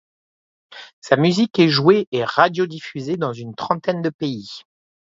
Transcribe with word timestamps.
Sa 0.99 1.15
musique 1.15 1.59
est 1.59 1.67
jouée 1.69 2.07
et 2.11 2.23
radiodiffusée 2.23 3.17
dans 3.17 3.33
une 3.33 3.53
trentaine 3.53 4.01
de 4.01 4.09
pays. 4.09 4.63